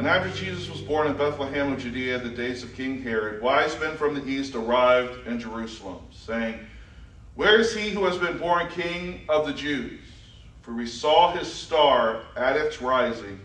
And 0.00 0.08
after 0.08 0.30
Jesus 0.30 0.70
was 0.70 0.80
born 0.80 1.08
in 1.08 1.12
Bethlehem 1.14 1.74
of 1.74 1.78
Judea 1.78 2.16
in 2.16 2.24
the 2.24 2.34
days 2.34 2.62
of 2.62 2.72
King 2.72 3.02
Herod, 3.02 3.42
wise 3.42 3.78
men 3.78 3.98
from 3.98 4.14
the 4.14 4.26
east 4.26 4.54
arrived 4.54 5.26
in 5.26 5.38
Jerusalem, 5.38 5.98
saying, 6.10 6.58
Where 7.34 7.60
is 7.60 7.76
he 7.76 7.90
who 7.90 8.06
has 8.06 8.16
been 8.16 8.38
born 8.38 8.70
king 8.70 9.26
of 9.28 9.46
the 9.46 9.52
Jews? 9.52 10.00
For 10.62 10.72
we 10.72 10.86
saw 10.86 11.32
his 11.32 11.52
star 11.52 12.22
at 12.34 12.56
its 12.56 12.80
rising 12.80 13.38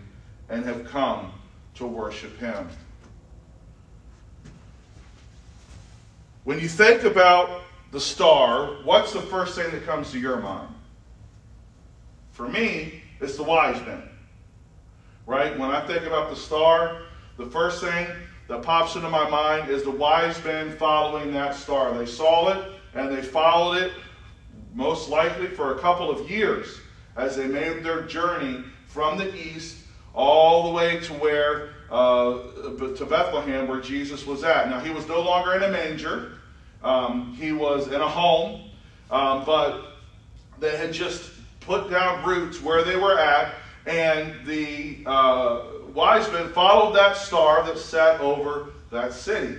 and 0.48 0.64
have 0.64 0.86
come 0.86 1.30
to 1.74 1.86
worship 1.86 2.38
him. 2.38 2.70
When 6.44 6.58
you 6.58 6.68
think 6.68 7.02
about 7.02 7.64
the 7.92 8.00
star, 8.00 8.82
what's 8.82 9.12
the 9.12 9.20
first 9.20 9.56
thing 9.56 9.70
that 9.72 9.84
comes 9.84 10.10
to 10.12 10.18
your 10.18 10.40
mind? 10.40 10.74
For 12.30 12.48
me, 12.48 13.02
it's 13.20 13.36
the 13.36 13.42
wise 13.42 13.78
men 13.84 14.08
right? 15.26 15.58
When 15.58 15.70
I 15.70 15.84
think 15.86 16.04
about 16.04 16.30
the 16.30 16.36
star, 16.36 17.02
the 17.36 17.46
first 17.46 17.82
thing 17.82 18.06
that 18.48 18.62
pops 18.62 18.94
into 18.94 19.10
my 19.10 19.28
mind 19.28 19.70
is 19.70 19.82
the 19.82 19.90
wise 19.90 20.42
men 20.44 20.76
following 20.76 21.32
that 21.32 21.54
star. 21.54 21.96
They 21.96 22.06
saw 22.06 22.52
it 22.52 22.72
and 22.94 23.14
they 23.14 23.22
followed 23.22 23.78
it 23.78 23.92
most 24.74 25.08
likely 25.08 25.48
for 25.48 25.74
a 25.74 25.78
couple 25.80 26.10
of 26.10 26.30
years 26.30 26.80
as 27.16 27.36
they 27.36 27.46
made 27.46 27.82
their 27.82 28.02
journey 28.02 28.62
from 28.86 29.18
the 29.18 29.34
east 29.34 29.78
all 30.14 30.64
the 30.68 30.70
way 30.70 31.00
to 31.00 31.12
where 31.14 31.70
uh, 31.90 32.38
to 32.96 33.06
Bethlehem 33.08 33.68
where 33.68 33.80
Jesus 33.80 34.26
was 34.26 34.42
at. 34.42 34.68
Now 34.68 34.80
he 34.80 34.90
was 34.90 35.06
no 35.06 35.20
longer 35.20 35.54
in 35.54 35.62
a 35.62 35.70
manger. 35.70 36.32
Um, 36.82 37.34
he 37.34 37.52
was 37.52 37.88
in 37.88 38.00
a 38.00 38.08
home, 38.08 38.70
um, 39.10 39.44
but 39.44 39.96
they 40.58 40.76
had 40.76 40.92
just 40.92 41.30
put 41.60 41.90
down 41.90 42.24
roots 42.24 42.62
where 42.62 42.82
they 42.82 42.96
were 42.96 43.18
at 43.18 43.54
and 43.86 44.34
the 44.46 44.98
uh, 45.06 45.62
wise 45.94 46.30
men 46.32 46.52
followed 46.52 46.94
that 46.94 47.16
star 47.16 47.64
that 47.64 47.78
sat 47.78 48.20
over 48.20 48.70
that 48.90 49.12
city. 49.12 49.56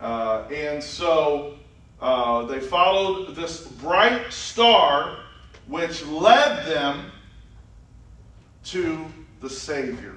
Uh, 0.00 0.44
and 0.52 0.82
so 0.82 1.54
uh, 2.00 2.44
they 2.46 2.60
followed 2.60 3.34
this 3.34 3.66
bright 3.66 4.32
star 4.32 5.18
which 5.68 6.04
led 6.06 6.66
them 6.66 7.10
to 8.64 9.06
the 9.40 9.48
Savior. 9.48 10.14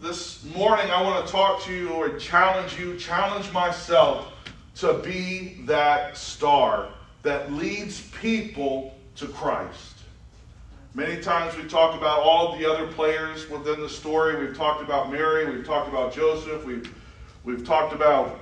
This 0.00 0.44
morning, 0.44 0.90
I 0.90 1.02
want 1.02 1.26
to 1.26 1.32
talk 1.32 1.62
to 1.62 1.72
you 1.72 1.90
or 1.90 2.18
challenge 2.18 2.78
you, 2.78 2.98
challenge 2.98 3.50
myself 3.52 4.32
to 4.76 4.94
be 4.94 5.62
that 5.64 6.16
star 6.16 6.88
that 7.22 7.52
leads 7.52 8.02
people 8.20 8.94
to 9.16 9.26
Christ. 9.28 9.95
Many 10.96 11.20
times 11.20 11.54
we 11.58 11.64
talk 11.64 11.94
about 11.94 12.20
all 12.20 12.56
the 12.56 12.64
other 12.64 12.86
players 12.86 13.50
within 13.50 13.82
the 13.82 13.88
story. 13.88 14.42
We've 14.42 14.56
talked 14.56 14.82
about 14.82 15.12
Mary, 15.12 15.44
we've 15.44 15.66
talked 15.66 15.90
about 15.90 16.10
Joseph, 16.10 16.64
we've, 16.64 16.90
we've 17.44 17.66
talked 17.66 17.92
about 17.92 18.40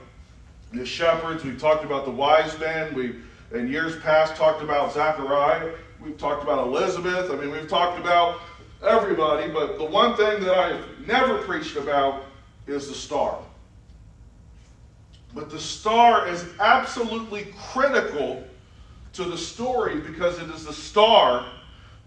the 0.73 0.87
shepherds, 0.87 1.43
we've 1.43 1.61
talked 1.61 1.85
about 1.85 2.05
the 2.05 2.13
wise 2.13 2.57
men, 2.61 2.95
we've 2.95 3.25
in 3.51 3.67
years 3.67 3.97
past 4.03 4.37
talked 4.37 4.63
about 4.63 4.95
Zachariah, 4.95 5.73
we've 6.01 6.17
talked 6.17 6.45
about 6.45 6.65
Elizabeth. 6.69 7.29
I 7.29 7.35
mean, 7.35 7.51
we've 7.51 7.69
talked 7.69 7.99
about 7.99 8.39
everybody, 8.87 9.51
but 9.51 9.77
the 9.77 9.85
one 9.85 10.17
thing 10.17 10.41
that 10.45 10.57
I've 10.57 10.85
never 11.09 11.39
preached 11.39 11.77
about 11.77 12.23
is 12.69 12.87
the 12.87 12.95
star. 12.95 13.37
But 15.35 15.51
the 15.51 15.59
star 15.59 16.29
is 16.29 16.47
absolutely 16.61 17.49
critical 17.73 18.45
to 19.15 19.25
the 19.25 19.39
story 19.39 19.99
because 19.99 20.39
it 20.39 20.49
is 20.51 20.65
the 20.65 20.73
star 20.73 21.47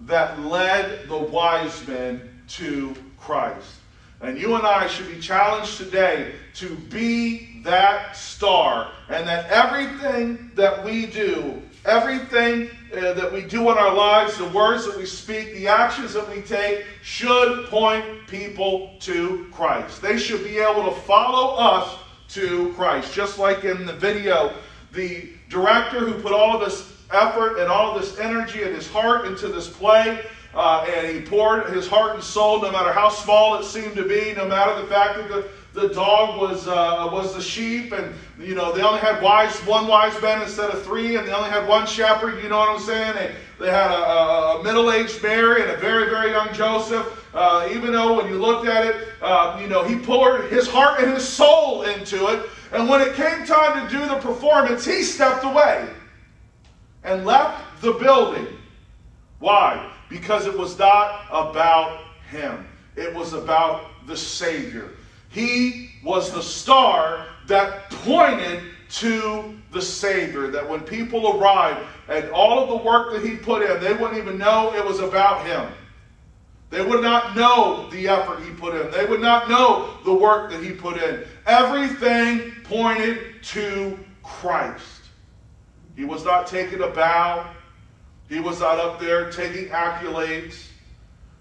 that 0.01 0.39
led 0.39 1.07
the 1.07 1.17
wise 1.17 1.87
men 1.87 2.29
to 2.49 2.95
Christ. 3.19 3.75
And 4.21 4.37
you 4.37 4.55
and 4.55 4.65
I 4.65 4.87
should 4.87 5.07
be 5.07 5.19
challenged 5.19 5.77
today 5.77 6.33
to 6.55 6.75
be 6.75 7.61
that 7.63 8.15
star, 8.15 8.91
and 9.09 9.27
that 9.27 9.49
everything 9.49 10.51
that 10.55 10.83
we 10.83 11.05
do, 11.05 11.61
everything 11.85 12.69
uh, 12.95 13.13
that 13.13 13.31
we 13.31 13.43
do 13.43 13.69
in 13.69 13.77
our 13.77 13.93
lives, 13.93 14.37
the 14.37 14.47
words 14.49 14.85
that 14.85 14.97
we 14.97 15.05
speak, 15.05 15.53
the 15.53 15.67
actions 15.67 16.13
that 16.13 16.27
we 16.33 16.41
take, 16.41 16.85
should 17.03 17.65
point 17.65 18.05
people 18.27 18.95
to 19.01 19.47
Christ. 19.51 20.01
They 20.01 20.17
should 20.17 20.43
be 20.43 20.57
able 20.57 20.85
to 20.85 20.99
follow 21.01 21.55
us 21.55 21.99
to 22.29 22.73
Christ. 22.73 23.13
Just 23.13 23.37
like 23.37 23.65
in 23.65 23.85
the 23.85 23.93
video, 23.93 24.53
the 24.93 25.29
director 25.49 25.99
who 25.99 26.19
put 26.21 26.31
all 26.31 26.55
of 26.55 26.61
this 26.67 26.91
effort 27.11 27.57
and 27.59 27.69
all 27.69 27.95
of 27.95 28.01
this 28.01 28.19
energy 28.19 28.63
and 28.63 28.75
his 28.75 28.87
heart 28.87 29.25
into 29.25 29.47
this 29.47 29.67
play. 29.67 30.25
Uh, 30.53 30.85
and 30.95 31.15
he 31.15 31.21
poured 31.21 31.69
his 31.71 31.87
heart 31.87 32.15
and 32.15 32.23
soul, 32.23 32.59
no 32.61 32.71
matter 32.71 32.91
how 32.91 33.09
small 33.09 33.59
it 33.59 33.63
seemed 33.63 33.95
to 33.95 34.03
be, 34.07 34.33
no 34.35 34.47
matter 34.47 34.81
the 34.81 34.87
fact 34.87 35.15
that 35.17 35.27
the, 35.29 35.47
the 35.79 35.93
dog 35.93 36.41
was 36.41 36.67
uh, 36.67 37.07
was 37.11 37.35
the 37.35 37.41
sheep, 37.41 37.91
and 37.91 38.11
you 38.39 38.55
know 38.55 38.71
they 38.71 38.81
only 38.81 38.99
had 38.99 39.21
wise 39.21 39.55
one 39.67 39.87
wise 39.87 40.19
man 40.19 40.41
instead 40.41 40.71
of 40.71 40.83
three, 40.83 41.15
and 41.15 41.27
they 41.27 41.31
only 41.31 41.51
had 41.51 41.67
one 41.67 41.85
shepherd. 41.85 42.41
You 42.41 42.49
know 42.49 42.57
what 42.57 42.69
I'm 42.69 42.79
saying? 42.79 43.13
They, 43.13 43.35
they 43.59 43.69
had 43.69 43.91
a, 43.91 44.59
a 44.59 44.63
middle-aged 44.63 45.21
Mary 45.21 45.61
and 45.61 45.69
a 45.69 45.77
very 45.77 46.09
very 46.09 46.31
young 46.31 46.51
Joseph. 46.55 47.05
Uh, 47.35 47.69
even 47.71 47.91
though 47.91 48.17
when 48.17 48.27
you 48.27 48.39
looked 48.39 48.67
at 48.67 48.83
it, 48.83 49.09
uh, 49.21 49.59
you 49.61 49.67
know 49.67 49.83
he 49.83 49.95
poured 49.99 50.49
his 50.49 50.67
heart 50.67 50.99
and 50.99 51.13
his 51.13 51.27
soul 51.27 51.83
into 51.83 52.27
it, 52.29 52.49
and 52.71 52.89
when 52.89 52.99
it 53.01 53.13
came 53.13 53.45
time 53.45 53.87
to 53.87 53.95
do 53.95 54.03
the 54.07 54.15
performance, 54.15 54.83
he 54.83 55.03
stepped 55.03 55.43
away 55.43 55.87
and 57.07 57.25
left 57.25 57.81
the 57.81 57.93
building. 57.93 58.47
Why? 59.39 59.91
Because 60.09 60.45
it 60.45 60.57
was 60.57 60.77
not 60.77 61.25
about 61.31 62.03
him, 62.29 62.67
it 62.95 63.13
was 63.13 63.33
about 63.33 63.85
the 64.05 64.17
Savior. 64.17 64.91
He 65.29 65.91
was 66.03 66.31
the 66.31 66.41
star 66.41 67.25
that 67.47 67.89
pointed 67.89 68.63
to 68.89 69.57
the 69.71 69.81
Savior. 69.81 70.47
That 70.49 70.67
when 70.67 70.81
people 70.81 71.37
arrived 71.37 71.85
and 72.09 72.29
all 72.29 72.59
of 72.59 72.69
the 72.69 72.77
work 72.77 73.13
that 73.13 73.23
he 73.23 73.35
put 73.35 73.61
in, 73.61 73.81
they 73.81 73.93
wouldn't 73.93 74.17
even 74.17 74.37
know 74.37 74.73
it 74.73 74.83
was 74.83 74.99
about 74.99 75.45
him. 75.45 75.71
They 76.69 76.83
would 76.83 77.01
not 77.01 77.35
know 77.35 77.89
the 77.91 78.09
effort 78.09 78.41
he 78.43 78.51
put 78.51 78.75
in. 78.75 78.91
They 78.91 79.05
would 79.05 79.21
not 79.21 79.49
know 79.49 79.97
the 80.03 80.13
work 80.13 80.51
that 80.51 80.61
he 80.61 80.71
put 80.71 80.97
in. 81.01 81.23
Everything 81.45 82.51
pointed 82.63 83.41
to 83.43 83.97
Christ. 84.23 84.96
He 85.97 86.05
was 86.05 86.23
not 86.23 86.45
taking 86.47 86.81
a 86.81 86.87
bow. 86.87 87.49
He 88.29 88.39
was 88.39 88.61
not 88.61 88.77
up 88.77 88.99
there 88.99 89.31
taking 89.31 89.69
accolades. 89.69 90.67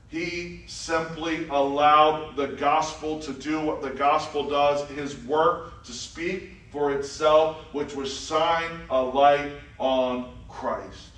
He 0.08 0.64
simply 0.66 1.46
allowed 1.48 2.36
the 2.36 2.48
gospel 2.48 3.20
to 3.20 3.32
do 3.32 3.60
what 3.60 3.82
the 3.82 3.90
gospel 3.90 4.48
does, 4.48 4.88
his 4.88 5.18
work 5.24 5.84
to 5.84 5.92
speak 5.92 6.52
for 6.72 6.92
itself, 6.92 7.58
which 7.72 7.94
was 7.94 8.12
shine 8.26 8.80
a 8.88 9.00
light 9.00 9.52
on 9.78 10.32
Christ. 10.48 11.10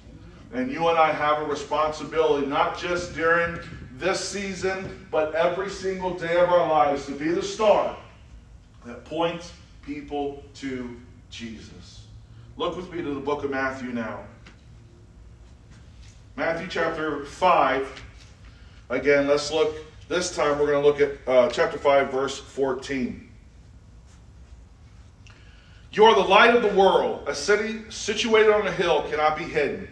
And 0.53 0.71
you 0.71 0.89
and 0.89 0.99
I 0.99 1.13
have 1.13 1.41
a 1.41 1.45
responsibility, 1.45 2.47
not 2.47 2.77
just 2.77 3.15
during 3.15 3.61
this 3.99 4.27
season, 4.27 5.07
but 5.13 5.35
every 5.35 5.71
single 5.71 6.15
day 6.15 6.41
of 6.41 6.49
our 6.49 6.69
lives, 6.69 7.07
to 7.07 7.13
be 7.13 7.29
the 7.29 7.43
star 7.43 7.97
that 8.85 9.05
points 9.05 9.53
people 9.83 10.43
to 10.55 10.97
Jesus. 11.31 11.78
Look 12.59 12.77
with 12.77 12.93
me 12.93 13.01
to 13.03 13.15
the 13.15 13.21
book 13.21 13.45
of 13.45 13.53
Matthew 13.53 13.91
now. 13.91 14.25
Matthew 16.35 16.67
chapter 16.67 17.25
5. 17.25 18.05
Again, 18.91 19.29
let's 19.29 19.53
look. 19.53 19.77
This 20.09 20.35
time 20.35 20.59
we're 20.59 20.67
going 20.67 20.83
to 20.83 20.89
look 20.89 21.01
at 21.01 21.29
uh, 21.29 21.49
chapter 21.51 21.79
5, 21.79 22.11
verse 22.11 22.37
14. 22.37 23.31
You 25.93 26.05
are 26.05 26.17
the 26.17 26.29
light 26.29 26.57
of 26.57 26.63
the 26.63 26.77
world. 26.77 27.29
A 27.29 27.35
city 27.35 27.89
situated 27.91 28.53
on 28.53 28.67
a 28.67 28.73
hill 28.73 29.05
cannot 29.09 29.39
be 29.39 29.45
hidden. 29.45 29.89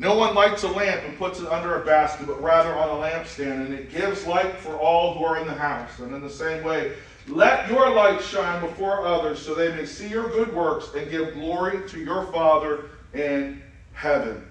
No 0.00 0.16
one 0.16 0.34
lights 0.34 0.64
a 0.64 0.68
lamp 0.68 1.04
and 1.04 1.16
puts 1.16 1.38
it 1.38 1.46
under 1.46 1.80
a 1.80 1.84
basket, 1.84 2.26
but 2.26 2.42
rather 2.42 2.74
on 2.74 2.88
a 2.88 3.00
lampstand, 3.00 3.66
and 3.66 3.74
it 3.74 3.92
gives 3.92 4.26
light 4.26 4.56
for 4.56 4.74
all 4.74 5.14
who 5.14 5.24
are 5.24 5.38
in 5.38 5.46
the 5.46 5.54
house. 5.54 6.00
And 6.00 6.12
in 6.12 6.20
the 6.20 6.30
same 6.30 6.64
way, 6.64 6.94
let 7.28 7.68
your 7.70 7.90
light 7.90 8.20
shine 8.20 8.60
before 8.60 9.06
others 9.06 9.40
so 9.40 9.54
they 9.54 9.74
may 9.74 9.86
see 9.86 10.08
your 10.08 10.28
good 10.30 10.54
works 10.54 10.92
and 10.94 11.10
give 11.10 11.34
glory 11.34 11.88
to 11.88 12.00
your 12.00 12.26
Father 12.32 12.90
in 13.14 13.62
heaven. 13.92 14.46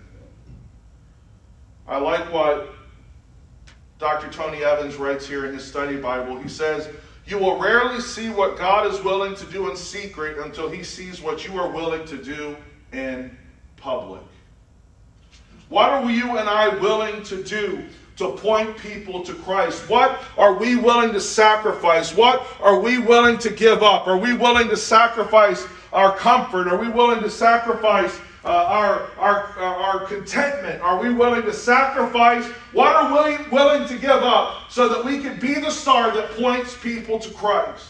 I 1.88 1.98
like 1.98 2.32
what 2.32 2.74
Dr. 4.00 4.30
Tony 4.32 4.64
Evans 4.64 4.96
writes 4.96 5.28
here 5.28 5.46
in 5.46 5.54
his 5.54 5.64
study 5.64 5.98
Bible, 5.98 6.40
he 6.40 6.50
says, 6.50 6.90
You 7.28 7.38
will 7.38 7.60
rarely 7.60 8.00
see 8.00 8.30
what 8.30 8.58
God 8.58 8.92
is 8.92 9.00
willing 9.04 9.36
to 9.36 9.46
do 9.46 9.70
in 9.70 9.76
secret 9.76 10.40
until 10.40 10.70
he 10.70 10.84
sees 10.84 11.22
what 11.22 11.48
you 11.48 11.60
are 11.60 11.70
willing 11.70 12.06
to 12.08 12.18
do 12.18 12.56
in 12.94 13.36
public. 13.78 14.24
What 15.70 15.90
are 15.90 16.10
you 16.10 16.38
and 16.38 16.50
I 16.50 16.70
willing 16.80 17.24
to 17.24 17.44
do 17.44 17.86
to 18.18 18.32
point 18.32 18.78
people 18.78 19.24
to 19.24 19.34
Christ? 19.34 19.90
What 19.90 20.22
are 20.38 20.54
we 20.54 20.76
willing 20.76 21.14
to 21.14 21.20
sacrifice? 21.20 22.16
What 22.16 22.46
are 22.62 22.80
we 22.80 23.00
willing 23.00 23.38
to 23.40 23.50
give 23.50 23.84
up? 23.84 24.08
Are 24.08 24.18
we 24.18 24.34
willing 24.34 24.70
to 24.70 24.78
sacrifice 24.78 25.66
our 25.94 26.16
comfort? 26.16 26.68
Are 26.68 26.78
we 26.78 26.90
willing 26.90 27.22
to 27.22 27.30
sacrifice 27.30 28.20
uh, 28.44 28.48
our, 28.48 29.12
our, 29.18 29.58
our 29.60 30.06
contentment? 30.06 30.82
Are 30.82 31.00
we 31.02 31.14
willing 31.14 31.44
to 31.44 31.54
sacrifice? 31.54 32.46
What 32.74 32.96
are 32.96 33.28
we 33.28 33.38
willing 33.50 33.88
to 33.88 33.98
give 33.98 34.10
up 34.10 34.70
so 34.70 34.90
that 34.90 35.04
we 35.06 35.20
can 35.20 35.40
be 35.40 35.56
the 35.56 35.72
star 35.72 36.12
that 36.12 36.32
points 36.32 36.76
people 36.82 37.20
to 37.20 37.30
Christ? 37.32 37.88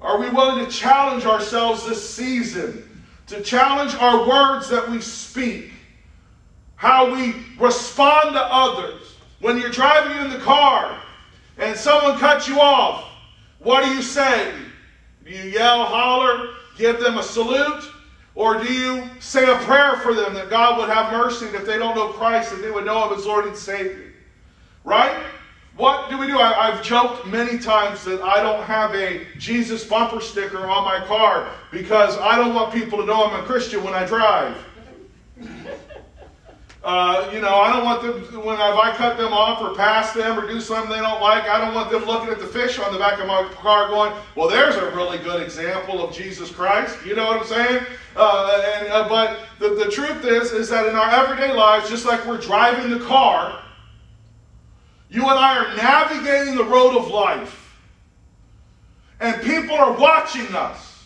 Are 0.00 0.18
we 0.18 0.28
willing 0.30 0.64
to 0.64 0.70
challenge 0.70 1.24
ourselves 1.24 1.86
this 1.86 2.08
season? 2.08 2.82
To 3.28 3.42
challenge 3.42 3.94
our 3.96 4.28
words 4.28 4.68
that 4.68 4.88
we 4.88 5.00
speak? 5.00 5.72
How 6.76 7.12
we 7.12 7.34
respond 7.58 8.34
to 8.34 8.42
others. 8.42 9.16
When 9.40 9.58
you're 9.58 9.70
driving 9.70 10.24
in 10.24 10.30
the 10.30 10.38
car 10.44 10.98
and 11.58 11.76
someone 11.76 12.18
cuts 12.18 12.46
you 12.46 12.60
off, 12.60 13.04
what 13.58 13.84
do 13.84 13.90
you 13.90 14.02
say? 14.02 14.52
Do 15.24 15.32
you 15.32 15.50
yell, 15.50 15.84
holler, 15.84 16.50
give 16.76 17.00
them 17.00 17.18
a 17.18 17.22
salute? 17.22 17.90
Or 18.34 18.62
do 18.62 18.72
you 18.72 19.02
say 19.18 19.50
a 19.50 19.56
prayer 19.64 19.96
for 19.96 20.14
them 20.14 20.34
that 20.34 20.50
God 20.50 20.78
would 20.78 20.90
have 20.90 21.10
mercy 21.10 21.46
and 21.46 21.54
if 21.54 21.64
they 21.64 21.78
don't 21.78 21.96
know 21.96 22.08
Christ, 22.08 22.50
that 22.50 22.62
they 22.62 22.70
would 22.70 22.84
know 22.84 23.08
Him 23.08 23.18
as 23.18 23.24
Lord 23.24 23.46
and 23.46 23.56
Savior? 23.56 24.12
Right? 24.84 25.16
What 25.76 26.08
do 26.08 26.16
we 26.16 26.26
do? 26.26 26.38
I, 26.38 26.70
have 26.70 26.82
joked 26.82 27.26
many 27.26 27.58
times 27.58 28.04
that 28.04 28.22
I 28.22 28.42
don't 28.42 28.62
have 28.62 28.94
a 28.94 29.26
Jesus 29.38 29.84
bumper 29.84 30.20
sticker 30.20 30.66
on 30.66 30.84
my 30.84 31.04
car 31.06 31.50
because 31.70 32.16
I 32.18 32.36
don't 32.36 32.54
want 32.54 32.72
people 32.72 32.98
to 32.98 33.04
know 33.04 33.26
I'm 33.26 33.42
a 33.42 33.46
Christian 33.46 33.82
when 33.84 33.92
I 33.92 34.06
drive. 34.06 34.56
Uh, 36.86 37.28
you 37.32 37.40
know, 37.40 37.52
I 37.52 37.72
don't 37.72 37.84
want 37.84 38.00
them, 38.00 38.44
when 38.44 38.54
if 38.54 38.60
I 38.60 38.94
cut 38.96 39.18
them 39.18 39.32
off 39.32 39.60
or 39.60 39.74
pass 39.74 40.12
them 40.12 40.38
or 40.38 40.46
do 40.46 40.60
something 40.60 40.88
they 40.88 41.02
don't 41.02 41.20
like, 41.20 41.42
I 41.48 41.58
don't 41.58 41.74
want 41.74 41.90
them 41.90 42.04
looking 42.04 42.28
at 42.28 42.38
the 42.38 42.46
fish 42.46 42.78
on 42.78 42.92
the 42.92 42.98
back 43.00 43.18
of 43.18 43.26
my 43.26 43.42
car 43.54 43.88
going, 43.88 44.12
well, 44.36 44.48
there's 44.48 44.76
a 44.76 44.94
really 44.94 45.18
good 45.18 45.42
example 45.42 46.00
of 46.00 46.14
Jesus 46.14 46.48
Christ. 46.48 46.96
You 47.04 47.16
know 47.16 47.26
what 47.26 47.40
I'm 47.40 47.44
saying? 47.44 47.86
Uh, 48.14 48.76
and, 48.76 48.86
uh, 48.92 49.08
but 49.08 49.40
the, 49.58 49.70
the 49.70 49.90
truth 49.90 50.24
is, 50.24 50.52
is 50.52 50.68
that 50.68 50.86
in 50.86 50.94
our 50.94 51.10
everyday 51.10 51.52
lives, 51.52 51.90
just 51.90 52.06
like 52.06 52.24
we're 52.24 52.38
driving 52.38 52.96
the 52.96 53.04
car, 53.04 53.64
you 55.10 55.22
and 55.22 55.30
I 55.40 55.58
are 55.58 55.76
navigating 55.76 56.54
the 56.54 56.62
road 56.62 56.96
of 56.96 57.08
life. 57.08 57.76
And 59.18 59.42
people 59.42 59.74
are 59.74 59.98
watching 59.98 60.54
us. 60.54 61.02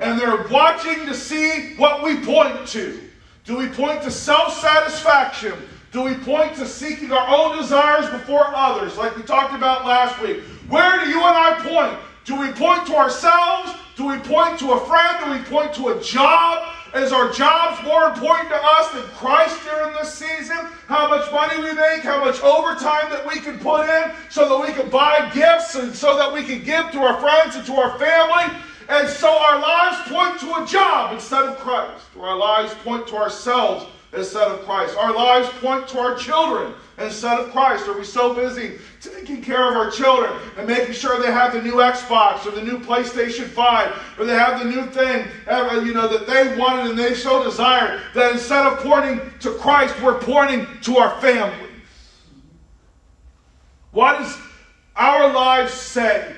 And 0.00 0.18
they're 0.18 0.48
watching 0.48 1.04
to 1.04 1.14
see 1.14 1.74
what 1.76 2.02
we 2.02 2.24
point 2.24 2.66
to. 2.68 3.01
Do 3.44 3.56
we 3.56 3.66
point 3.68 4.02
to 4.02 4.10
self 4.10 4.56
satisfaction? 4.60 5.54
Do 5.90 6.02
we 6.02 6.14
point 6.14 6.54
to 6.56 6.66
seeking 6.66 7.12
our 7.12 7.28
own 7.28 7.58
desires 7.58 8.08
before 8.08 8.46
others, 8.54 8.96
like 8.96 9.16
we 9.16 9.22
talked 9.24 9.54
about 9.54 9.84
last 9.84 10.20
week? 10.22 10.42
Where 10.68 11.00
do 11.00 11.08
you 11.08 11.18
and 11.18 11.36
I 11.36 11.58
point? 11.60 11.98
Do 12.24 12.38
we 12.38 12.52
point 12.52 12.86
to 12.86 12.94
ourselves? 12.94 13.72
Do 13.96 14.06
we 14.06 14.16
point 14.18 14.58
to 14.60 14.72
a 14.72 14.86
friend? 14.86 15.18
Do 15.24 15.30
we 15.32 15.38
point 15.50 15.74
to 15.74 15.88
a 15.88 16.00
job? 16.00 16.72
Is 16.94 17.12
our 17.12 17.30
jobs 17.32 17.82
more 17.84 18.04
important 18.04 18.48
to 18.50 18.60
us 18.62 18.92
than 18.92 19.02
Christ 19.16 19.58
during 19.64 19.92
this 19.94 20.14
season? 20.14 20.58
How 20.86 21.08
much 21.08 21.30
money 21.32 21.56
we 21.56 21.72
make, 21.72 22.02
how 22.02 22.24
much 22.24 22.40
overtime 22.42 23.10
that 23.10 23.26
we 23.26 23.40
can 23.40 23.58
put 23.58 23.88
in 23.88 24.12
so 24.28 24.48
that 24.48 24.66
we 24.66 24.72
can 24.72 24.88
buy 24.88 25.30
gifts 25.34 25.74
and 25.74 25.94
so 25.94 26.16
that 26.16 26.32
we 26.32 26.44
can 26.44 26.62
give 26.62 26.90
to 26.92 27.00
our 27.00 27.18
friends 27.18 27.56
and 27.56 27.66
to 27.66 27.74
our 27.74 27.98
family? 27.98 28.56
And 28.88 29.08
so 29.08 29.30
our 29.30 29.60
lives 29.60 30.08
point 30.08 30.40
to 30.40 30.62
a 30.62 30.66
job 30.66 31.12
instead 31.12 31.44
of 31.44 31.58
Christ. 31.58 32.04
Or 32.16 32.26
our 32.26 32.36
lives 32.36 32.74
point 32.84 33.06
to 33.08 33.16
ourselves 33.16 33.86
instead 34.14 34.48
of 34.48 34.64
Christ. 34.64 34.96
Our 34.96 35.14
lives 35.14 35.48
point 35.60 35.88
to 35.88 35.98
our 35.98 36.16
children 36.16 36.74
instead 36.98 37.38
of 37.38 37.50
Christ. 37.50 37.88
Are 37.88 37.96
we 37.96 38.04
so 38.04 38.34
busy 38.34 38.78
taking 39.00 39.42
care 39.42 39.68
of 39.70 39.76
our 39.76 39.90
children 39.90 40.32
and 40.56 40.66
making 40.66 40.94
sure 40.94 41.20
they 41.20 41.32
have 41.32 41.52
the 41.52 41.62
new 41.62 41.74
Xbox 41.74 42.46
or 42.46 42.50
the 42.50 42.62
new 42.62 42.78
PlayStation 42.78 43.46
5 43.46 44.18
or 44.18 44.24
they 44.24 44.34
have 44.34 44.58
the 44.58 44.66
new 44.66 44.84
thing 44.86 45.26
uh, 45.48 45.82
you 45.84 45.94
know 45.94 46.08
that 46.08 46.26
they 46.26 46.56
wanted 46.58 46.90
and 46.90 46.98
they 46.98 47.14
so 47.14 47.42
desired 47.42 48.00
that 48.14 48.32
instead 48.32 48.66
of 48.66 48.78
pointing 48.80 49.20
to 49.40 49.52
Christ, 49.54 49.94
we're 50.02 50.18
pointing 50.18 50.66
to 50.82 50.98
our 50.98 51.20
families. 51.20 51.70
What 53.92 54.18
does 54.18 54.38
our 54.96 55.32
lives 55.32 55.72
say 55.72 56.34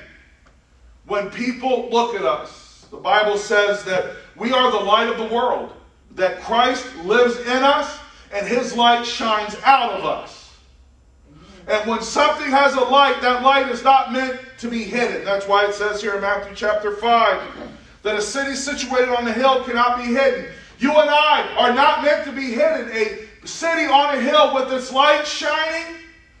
when 1.07 1.29
people 1.29 1.89
look 1.89 2.15
at 2.15 2.25
us, 2.25 2.87
the 2.89 2.97
Bible 2.97 3.37
says 3.37 3.83
that 3.85 4.15
we 4.35 4.51
are 4.51 4.71
the 4.71 4.79
light 4.79 5.07
of 5.07 5.17
the 5.17 5.33
world, 5.35 5.73
that 6.11 6.41
Christ 6.41 6.85
lives 7.03 7.37
in 7.39 7.63
us 7.63 7.99
and 8.33 8.47
his 8.47 8.75
light 8.75 9.05
shines 9.05 9.55
out 9.63 9.91
of 9.91 10.05
us. 10.05 10.53
And 11.67 11.89
when 11.89 12.01
something 12.01 12.49
has 12.49 12.75
a 12.75 12.81
light, 12.81 13.21
that 13.21 13.41
light 13.41 13.69
is 13.69 13.83
not 13.83 14.11
meant 14.11 14.39
to 14.59 14.67
be 14.67 14.83
hidden. 14.83 15.25
That's 15.25 15.47
why 15.47 15.65
it 15.65 15.73
says 15.73 16.01
here 16.01 16.15
in 16.15 16.21
Matthew 16.21 16.55
chapter 16.55 16.95
5 16.95 17.41
that 18.03 18.15
a 18.15 18.21
city 18.21 18.55
situated 18.55 19.09
on 19.09 19.27
a 19.27 19.33
hill 19.33 19.63
cannot 19.63 19.97
be 19.97 20.13
hidden. 20.13 20.47
You 20.77 20.91
and 20.91 21.09
I 21.09 21.55
are 21.57 21.73
not 21.73 22.03
meant 22.03 22.23
to 22.25 22.31
be 22.31 22.51
hidden. 22.51 22.91
A 22.91 23.47
city 23.47 23.85
on 23.85 24.15
a 24.15 24.21
hill 24.21 24.53
with 24.53 24.71
its 24.71 24.91
light 24.91 25.25
shining 25.25 25.97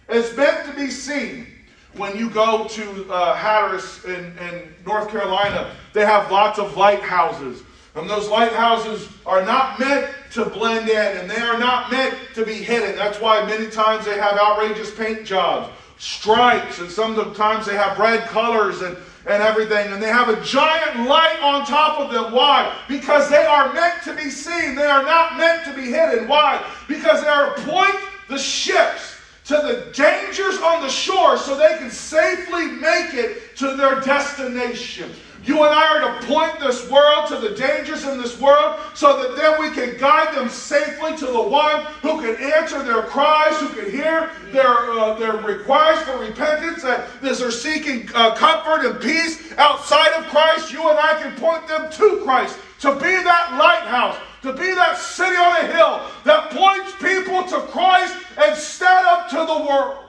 is 0.09 0.35
meant 0.37 0.67
to 0.67 0.73
be 0.73 0.91
seen 0.91 1.54
when 1.97 2.17
you 2.17 2.29
go 2.29 2.67
to 2.67 3.11
uh, 3.11 3.35
Hatteras 3.35 4.03
in, 4.05 4.37
in 4.37 4.73
North 4.85 5.09
Carolina, 5.09 5.71
they 5.93 6.05
have 6.05 6.31
lots 6.31 6.59
of 6.59 6.75
lighthouses. 6.75 7.63
And 7.95 8.09
those 8.09 8.27
lighthouses 8.27 9.07
are 9.25 9.45
not 9.45 9.79
meant 9.79 10.13
to 10.33 10.45
blend 10.45 10.89
in 10.89 11.17
and 11.17 11.29
they 11.29 11.39
are 11.39 11.57
not 11.57 11.89
meant 11.89 12.13
to 12.33 12.45
be 12.45 12.55
hidden. 12.55 12.97
That's 12.97 13.21
why 13.21 13.45
many 13.45 13.69
times 13.69 14.03
they 14.03 14.17
have 14.19 14.37
outrageous 14.37 14.93
paint 14.93 15.25
jobs, 15.25 15.73
stripes, 15.97 16.79
and 16.79 16.91
sometimes 16.91 17.65
they 17.65 17.77
have 17.77 17.97
red 17.97 18.27
colors 18.27 18.81
and, 18.81 18.97
and 19.27 19.41
everything. 19.41 19.93
And 19.93 20.03
they 20.03 20.09
have 20.09 20.27
a 20.27 20.43
giant 20.43 21.07
light 21.07 21.39
on 21.41 21.65
top 21.65 22.01
of 22.01 22.11
them. 22.11 22.33
Why? 22.33 22.77
Because 22.89 23.29
they 23.29 23.45
are 23.45 23.71
meant 23.73 24.03
to 24.03 24.13
be 24.13 24.29
seen. 24.29 24.75
They 24.75 24.87
are 24.87 25.03
not 25.03 25.37
meant 25.37 25.63
to 25.63 25.73
be 25.73 25.83
hidden. 25.83 26.27
Why? 26.27 26.61
Because 26.89 27.21
they 27.21 27.29
are 27.29 27.53
point 27.59 27.95
the 28.27 28.37
ships 28.37 29.14
to 29.45 29.53
the 29.53 29.91
dangers 29.93 30.57
on 30.57 30.81
the 30.81 30.89
shore 30.89 31.37
so 31.37 31.55
they 31.55 31.77
can 31.77 31.91
safely 31.91 32.65
make 32.65 33.13
it 33.13 33.55
to 33.55 33.75
their 33.75 34.01
destination. 34.01 35.11
You 35.43 35.63
and 35.63 35.75
I 35.75 35.99
are 35.99 36.19
to 36.19 36.25
point 36.25 36.59
this 36.59 36.89
world 36.89 37.27
to 37.27 37.37
the 37.37 37.51
dangers 37.55 38.03
in 38.05 38.17
this 38.17 38.39
world 38.39 38.79
so 38.95 39.21
that 39.21 39.35
then 39.35 39.61
we 39.61 39.69
can 39.69 39.99
guide 39.99 40.35
them 40.35 40.49
safely 40.49 41.15
to 41.17 41.25
the 41.27 41.41
one 41.41 41.85
who 42.01 42.19
can 42.19 42.35
answer 42.53 42.81
their 42.81 43.03
cries, 43.03 43.59
who 43.59 43.69
can 43.69 43.91
hear 43.91 44.31
their, 44.51 44.89
uh, 44.91 45.13
their 45.19 45.33
requests 45.33 46.01
for 46.03 46.17
repentance, 46.17 46.81
that 46.81 47.21
they're 47.21 47.51
seeking 47.51 48.09
uh, 48.15 48.33
comfort 48.33 48.87
and 48.89 48.99
peace 48.99 49.53
outside 49.59 50.13
of 50.13 50.25
Christ, 50.25 50.73
you 50.73 50.89
and 50.89 50.97
I 50.97 51.21
can 51.21 51.35
point 51.39 51.67
them 51.67 51.91
to 51.91 52.21
Christ 52.23 52.57
to 52.79 52.93
be 52.95 53.23
that 53.23 53.55
lighthouse 53.59 54.17
to 54.45 54.53
be 54.53 54.73
that 54.75 54.97
city 54.97 55.35
on 55.35 55.57
a 55.57 55.67
hill 55.73 56.01
that 56.23 56.51
points 56.51 56.93
people 57.01 57.43
to 57.43 57.67
Christ 57.71 58.15
instead 58.47 59.05
of 59.05 59.29
to 59.31 59.37
the 59.37 59.67
world. 59.67 60.05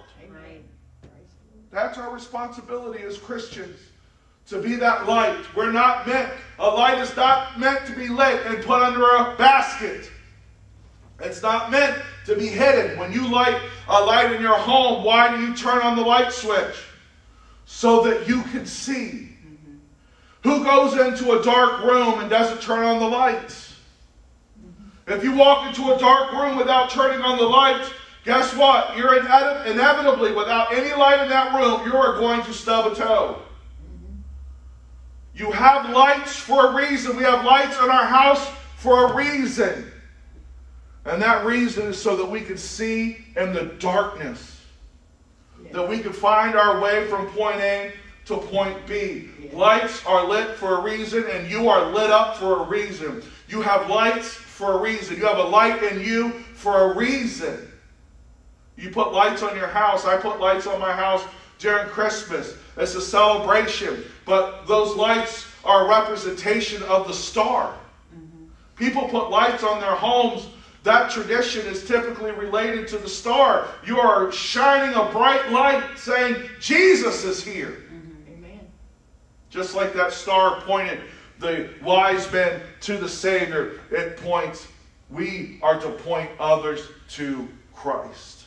That's 1.71 1.99
our 1.99 2.13
responsibility 2.13 3.03
as 3.03 3.19
Christians 3.19 3.79
to 4.47 4.61
be 4.61 4.77
that 4.77 5.07
light. 5.07 5.45
We're 5.55 5.73
not 5.73 6.07
meant, 6.07 6.33
a 6.59 6.69
light 6.69 6.99
is 6.99 7.15
not 7.17 7.59
meant 7.59 7.87
to 7.87 7.95
be 7.95 8.09
lit 8.09 8.47
and 8.47 8.65
put 8.65 8.81
under 8.81 9.03
a 9.03 9.35
basket. 9.37 10.11
It's 11.21 11.43
not 11.43 11.71
meant 11.71 12.01
to 12.27 12.37
be 12.37 12.47
hidden. 12.47 12.99
When 12.99 13.13
you 13.13 13.27
light 13.29 13.61
a 13.89 14.05
light 14.05 14.33
in 14.33 14.41
your 14.41 14.57
home, 14.57 15.03
why 15.03 15.35
do 15.35 15.43
you 15.43 15.55
turn 15.55 15.81
on 15.81 15.97
the 15.97 16.03
light 16.03 16.33
switch? 16.33 16.77
So 17.65 18.05
that 18.05 18.29
you 18.29 18.43
can 18.43 18.65
see. 18.65 19.35
Mm-hmm. 19.45 20.49
Who 20.49 20.65
goes 20.65 20.97
into 20.99 21.39
a 21.39 21.43
dark 21.43 21.83
room 21.83 22.21
and 22.21 22.31
doesn't 22.31 22.63
turn 22.63 22.85
on 22.85 23.01
the 23.01 23.09
lights? 23.09 23.66
If 25.07 25.23
you 25.23 25.33
walk 25.33 25.69
into 25.69 25.95
a 25.95 25.99
dark 25.99 26.33
room 26.33 26.57
without 26.57 26.91
turning 26.91 27.21
on 27.21 27.39
the 27.39 27.45
lights, 27.45 27.91
guess 28.25 28.55
what? 28.57 28.97
You're 28.97 29.17
inevitably, 29.17 30.33
without 30.33 30.73
any 30.73 30.93
light 30.95 31.21
in 31.23 31.29
that 31.29 31.55
room, 31.55 31.87
you 31.87 31.97
are 31.97 32.17
going 32.19 32.43
to 32.43 32.53
stub 32.53 32.93
a 32.93 32.95
toe. 32.95 33.41
You 35.33 35.53
have 35.53 35.91
lights 35.91 36.35
for 36.35 36.73
a 36.73 36.75
reason. 36.75 37.17
We 37.17 37.23
have 37.23 37.45
lights 37.45 37.77
in 37.79 37.89
our 37.89 38.07
house 38.07 38.51
for 38.77 39.13
a 39.13 39.15
reason. 39.15 39.93
And 41.05 41.23
that 41.23 41.45
reason 41.47 41.89
is 41.89 42.03
so 42.03 42.17
that 42.17 42.29
we 42.29 42.41
can 42.41 42.59
see 42.59 43.19
in 43.37 43.53
the 43.53 43.67
darkness. 43.79 44.61
Yeah. 45.63 45.73
That 45.75 45.89
we 45.89 46.01
can 46.01 46.13
find 46.13 46.57
our 46.57 46.81
way 46.81 47.07
from 47.07 47.29
point 47.29 47.61
A 47.61 47.93
to 48.25 48.39
point 48.39 48.87
B. 48.89 49.29
Yeah. 49.41 49.57
Lights 49.57 50.05
are 50.05 50.27
lit 50.27 50.57
for 50.57 50.79
a 50.79 50.81
reason, 50.81 51.25
and 51.31 51.49
you 51.49 51.69
are 51.69 51.93
lit 51.93 52.11
up 52.11 52.39
for 52.39 52.63
a 52.63 52.63
reason. 52.65 53.23
You 53.47 53.63
have 53.63 53.89
lights 53.89 54.41
for 54.57 54.73
a 54.73 54.79
reason. 54.79 55.19
You 55.19 55.27
have 55.27 55.37
a 55.37 55.43
light 55.43 55.83
in 55.83 56.01
you 56.01 56.31
for 56.55 56.91
a 56.91 56.97
reason. 56.97 57.71
You 58.77 58.89
put 58.89 59.13
lights 59.13 59.43
on 59.43 59.55
your 59.55 59.67
house. 59.67 60.07
I 60.07 60.17
put 60.17 60.41
lights 60.41 60.67
on 60.67 60.81
my 60.81 60.93
house 60.93 61.23
during 61.59 61.87
Christmas. 61.89 62.57
It's 62.79 62.95
a 62.95 63.03
celebration. 63.03 64.03
But 64.25 64.67
those 64.67 64.97
lights 64.97 65.47
are 65.63 65.85
a 65.85 65.89
representation 65.91 66.83
of 66.85 67.07
the 67.07 67.13
star. 67.13 67.77
Mm-hmm. 68.15 68.47
People 68.77 69.07
put 69.09 69.29
lights 69.29 69.63
on 69.63 69.79
their 69.79 69.95
homes. 69.95 70.49
That 70.85 71.11
tradition 71.11 71.67
is 71.67 71.87
typically 71.87 72.31
related 72.31 72.89
to 72.89 72.97
the 72.97 73.11
star. 73.11 73.69
You 73.87 74.01
are 74.01 74.33
shining 74.33 74.97
a 74.97 75.05
bright 75.13 75.53
light 75.53 75.99
saying, 75.99 76.49
Jesus 76.61 77.25
is 77.25 77.45
here. 77.45 77.83
Mm-hmm. 77.93 78.33
Amen. 78.33 78.61
Just 79.51 79.75
like 79.75 79.93
that 79.93 80.13
star 80.13 80.63
pointed 80.63 81.01
the 81.39 81.71
wise 81.83 82.31
men 82.33 82.61
to 82.83 82.97
the 82.97 83.09
Savior, 83.09 83.81
it 83.91 84.17
points, 84.19 84.67
we 85.11 85.59
are 85.63 85.79
to 85.81 85.91
point 85.91 86.31
others 86.39 86.89
to 87.11 87.49
Christ. 87.75 88.47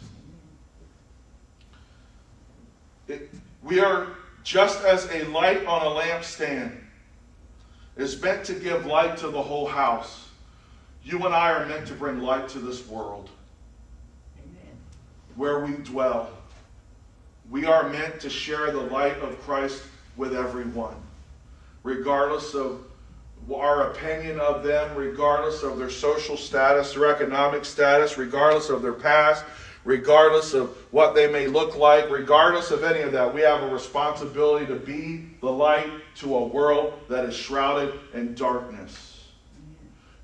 It, 3.07 3.29
we 3.63 3.79
are 3.79 4.07
just 4.43 4.83
as 4.83 5.05
a 5.11 5.23
light 5.25 5.65
on 5.65 5.81
a 5.81 6.01
lampstand 6.01 6.75
is 7.97 8.21
meant 8.21 8.45
to 8.45 8.53
give 8.53 8.85
light 8.85 9.17
to 9.17 9.29
the 9.29 9.41
whole 9.41 9.67
house. 9.67 10.29
You 11.03 11.25
and 11.25 11.35
I 11.35 11.51
are 11.51 11.65
meant 11.65 11.85
to 11.87 11.93
bring 11.93 12.19
light 12.19 12.47
to 12.49 12.59
this 12.59 12.87
world 12.87 13.29
Amen. 14.37 14.77
where 15.35 15.59
we 15.59 15.73
dwell. 15.83 16.31
We 17.49 17.65
are 17.65 17.89
meant 17.89 18.19
to 18.21 18.29
share 18.29 18.71
the 18.71 18.81
light 18.81 19.17
of 19.19 19.39
Christ 19.41 19.81
with 20.17 20.35
everyone, 20.35 20.95
regardless 21.83 22.53
of 22.53 22.83
our 23.53 23.91
opinion 23.91 24.39
of 24.39 24.63
them, 24.63 24.95
regardless 24.95 25.63
of 25.63 25.77
their 25.77 25.89
social 25.89 26.37
status, 26.37 26.93
their 26.93 27.07
economic 27.07 27.65
status, 27.65 28.17
regardless 28.17 28.69
of 28.69 28.81
their 28.81 28.93
past, 28.93 29.43
regardless 29.85 30.53
of 30.53 30.69
what 30.91 31.15
they 31.15 31.31
may 31.31 31.47
look 31.47 31.75
like, 31.75 32.09
regardless 32.09 32.69
of 32.69 32.83
any 32.83 33.01
of 33.01 33.11
that, 33.11 33.33
we 33.33 33.41
have 33.41 33.63
a 33.63 33.67
responsibility 33.67 34.65
to 34.65 34.75
be 34.75 35.29
the 35.41 35.51
light 35.51 35.89
to 36.15 36.35
a 36.35 36.45
world 36.45 36.99
that 37.09 37.25
is 37.25 37.35
shrouded 37.35 37.93
in 38.13 38.35
darkness. 38.35 39.27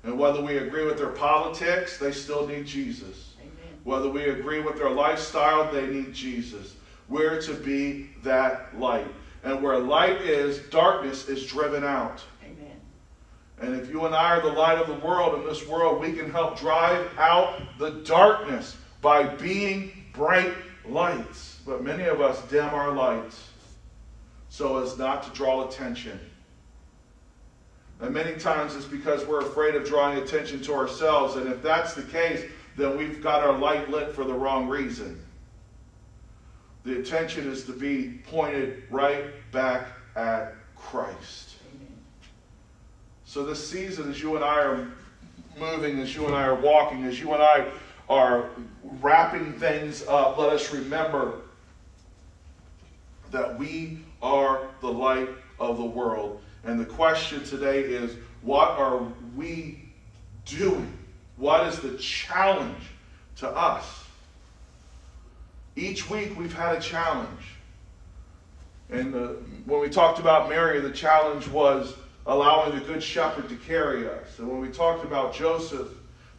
And 0.04 0.16
whether 0.16 0.40
we 0.40 0.58
agree 0.58 0.84
with 0.84 0.98
their 0.98 1.08
politics, 1.10 1.98
they 1.98 2.12
still 2.12 2.46
need 2.46 2.66
Jesus. 2.66 3.34
Whether 3.82 4.08
we 4.08 4.24
agree 4.24 4.60
with 4.60 4.76
their 4.76 4.90
lifestyle, 4.90 5.72
they 5.72 5.86
need 5.86 6.12
Jesus. 6.12 6.76
We're 7.08 7.40
to 7.42 7.54
be 7.54 8.10
that 8.22 8.78
light. 8.78 9.06
And 9.46 9.62
where 9.62 9.78
light 9.78 10.22
is, 10.22 10.58
darkness 10.70 11.28
is 11.28 11.46
driven 11.46 11.84
out. 11.84 12.20
Amen. 12.44 12.80
And 13.60 13.80
if 13.80 13.88
you 13.88 14.04
and 14.04 14.12
I 14.12 14.36
are 14.36 14.42
the 14.42 14.48
light 14.48 14.76
of 14.76 14.88
the 14.88 15.06
world 15.06 15.38
in 15.38 15.46
this 15.46 15.64
world, 15.68 16.00
we 16.00 16.12
can 16.12 16.32
help 16.32 16.58
drive 16.58 17.08
out 17.16 17.62
the 17.78 17.90
darkness 17.90 18.76
by 19.00 19.22
being 19.22 19.92
bright 20.12 20.52
lights. 20.84 21.60
But 21.64 21.84
many 21.84 22.06
of 22.06 22.20
us 22.20 22.42
dim 22.50 22.64
our 22.66 22.90
lights 22.90 23.50
so 24.48 24.82
as 24.82 24.98
not 24.98 25.22
to 25.22 25.30
draw 25.30 25.68
attention. 25.68 26.18
And 28.00 28.12
many 28.12 28.36
times 28.40 28.74
it's 28.74 28.84
because 28.84 29.24
we're 29.26 29.42
afraid 29.42 29.76
of 29.76 29.86
drawing 29.86 30.18
attention 30.18 30.60
to 30.62 30.74
ourselves. 30.74 31.36
And 31.36 31.48
if 31.52 31.62
that's 31.62 31.94
the 31.94 32.02
case, 32.02 32.42
then 32.76 32.98
we've 32.98 33.22
got 33.22 33.44
our 33.44 33.56
light 33.56 33.88
lit 33.90 34.12
for 34.12 34.24
the 34.24 34.34
wrong 34.34 34.66
reason. 34.68 35.24
The 36.86 37.00
attention 37.00 37.50
is 37.50 37.64
to 37.64 37.72
be 37.72 38.20
pointed 38.30 38.84
right 38.92 39.24
back 39.50 39.88
at 40.14 40.54
Christ. 40.76 41.56
So 43.24 43.44
this 43.44 43.68
season, 43.68 44.08
as 44.08 44.22
you 44.22 44.36
and 44.36 44.44
I 44.44 44.60
are 44.60 44.88
moving, 45.58 45.98
as 45.98 46.14
you 46.14 46.26
and 46.26 46.34
I 46.36 46.44
are 46.44 46.54
walking, 46.54 47.02
as 47.02 47.18
you 47.18 47.34
and 47.34 47.42
I 47.42 47.66
are 48.08 48.50
wrapping 49.00 49.54
things 49.54 50.06
up, 50.06 50.38
let 50.38 50.50
us 50.50 50.72
remember 50.72 51.40
that 53.32 53.58
we 53.58 54.04
are 54.22 54.68
the 54.80 54.92
light 54.92 55.28
of 55.58 55.78
the 55.78 55.84
world. 55.84 56.40
And 56.62 56.78
the 56.78 56.84
question 56.84 57.42
today 57.42 57.80
is 57.80 58.14
what 58.42 58.70
are 58.78 59.02
we 59.34 59.80
doing? 60.44 60.96
What 61.36 61.66
is 61.66 61.80
the 61.80 61.98
challenge 61.98 62.84
to 63.38 63.48
us? 63.48 64.05
Each 65.76 66.08
week 66.08 66.38
we've 66.38 66.54
had 66.54 66.76
a 66.76 66.80
challenge. 66.80 67.28
And 68.90 69.12
the, 69.12 69.36
when 69.66 69.80
we 69.80 69.90
talked 69.90 70.18
about 70.18 70.48
Mary, 70.48 70.80
the 70.80 70.90
challenge 70.90 71.46
was 71.48 71.94
allowing 72.26 72.78
the 72.78 72.84
Good 72.84 73.02
Shepherd 73.02 73.48
to 73.50 73.56
carry 73.56 74.08
us. 74.08 74.38
And 74.38 74.48
when 74.48 74.60
we 74.60 74.68
talked 74.68 75.04
about 75.04 75.34
Joseph, 75.34 75.88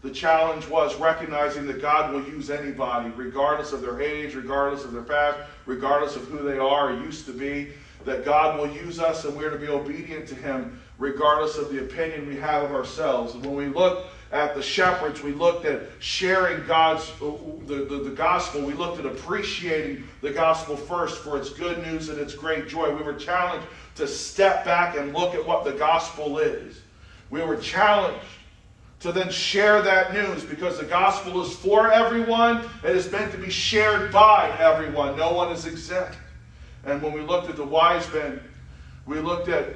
the 0.02 0.10
challenge 0.12 0.68
was 0.68 0.96
recognizing 0.96 1.68
that 1.68 1.82
God 1.82 2.14
will 2.14 2.24
use 2.24 2.50
anybody, 2.50 3.10
regardless 3.16 3.74
of 3.74 3.82
their 3.82 4.02
age, 4.02 4.34
regardless 4.34 4.86
of 4.86 4.92
their 4.92 5.04
past, 5.04 5.40
regardless 5.66 6.16
of 6.16 6.24
who 6.26 6.40
they 6.40 6.58
are 6.58 6.92
or 6.92 7.00
used 7.04 7.26
to 7.28 7.34
be. 7.34 7.70
That 8.06 8.26
God 8.26 8.58
will 8.58 8.72
use 8.72 9.00
us 9.00 9.26
and 9.26 9.36
we're 9.36 9.50
to 9.50 9.58
be 9.58 9.68
obedient 9.68 10.28
to 10.30 10.36
Him, 10.36 10.80
regardless 10.98 11.58
of 11.58 11.70
the 11.70 11.80
opinion 11.80 12.28
we 12.28 12.38
have 12.38 12.64
of 12.64 12.72
ourselves. 12.72 13.34
And 13.34 13.46
when 13.46 13.56
we 13.56 13.68
look 13.68 14.06
at 14.32 14.56
the 14.56 14.62
shepherds, 14.62 15.24
we 15.24 15.32
looked 15.32 15.66
at 15.66 15.84
sharing 16.00 16.66
God's 16.68 17.10
uh, 17.22 17.30
uh, 17.30 17.38
the, 17.66 17.76
the, 17.86 17.98
the, 18.00 18.10
gospel. 18.10 18.62
We 18.62 18.74
looked 18.74 19.00
at 19.00 19.06
appreciating 19.06 20.04
the 20.22 20.32
gospel 20.32 20.76
first 20.76 21.20
for 21.20 21.38
its 21.38 21.50
good 21.50 21.78
news 21.86 22.10
and 22.10 22.20
its 22.20 22.34
great 22.34 22.68
joy. 22.68 22.94
We 22.94 23.04
were 23.04 23.14
challenged 23.14 23.68
to 23.96 24.08
step 24.08 24.66
back 24.66 24.98
and 24.98 25.14
look 25.14 25.34
at 25.34 25.46
what 25.46 25.64
the 25.64 25.72
gospel 25.72 26.40
is. 26.40 26.82
We 27.30 27.42
were 27.42 27.56
challenged 27.56 28.26
to 29.00 29.12
then 29.12 29.30
share 29.30 29.82
that 29.82 30.14
news 30.14 30.44
because 30.44 30.78
the 30.78 30.86
gospel 30.86 31.42
is 31.42 31.56
for 31.56 31.92
everyone. 31.92 32.66
It 32.84 32.96
is 32.96 33.10
meant 33.12 33.32
to 33.32 33.38
be 33.38 33.50
shared 33.50 34.12
by 34.12 34.54
everyone. 34.60 35.16
No 35.16 35.34
one 35.34 35.52
is 35.54 35.66
exempt. 35.66 36.18
And 36.86 37.02
when 37.02 37.14
we 37.14 37.22
looked 37.22 37.50
at 37.50 37.56
the 37.56 37.66
wise 37.66 38.12
men, 38.14 38.42
we 39.06 39.20
looked 39.20 39.50
at 39.50 39.76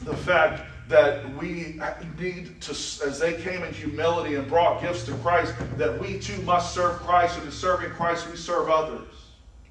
the 0.00 0.16
fact 0.16 0.62
that 0.88 1.28
we 1.36 1.80
need 2.18 2.60
to, 2.60 2.70
as 2.70 3.18
they 3.18 3.34
came 3.42 3.62
in 3.64 3.74
humility 3.74 4.36
and 4.36 4.46
brought 4.46 4.80
gifts 4.80 5.04
to 5.04 5.14
Christ, 5.16 5.54
that 5.76 5.98
we 6.00 6.18
too 6.18 6.40
must 6.42 6.74
serve 6.74 7.00
Christ. 7.00 7.36
And 7.38 7.46
in 7.46 7.52
serving 7.52 7.90
Christ, 7.90 8.30
we 8.30 8.36
serve 8.36 8.68
others. 8.68 9.08